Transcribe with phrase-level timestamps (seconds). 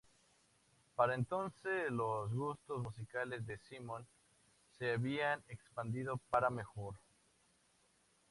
[0.95, 4.03] Para entonces, los gustos musicales de Simon
[4.79, 6.95] se habían expandido para mejor.